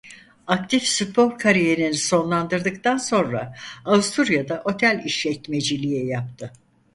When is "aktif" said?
0.47-0.85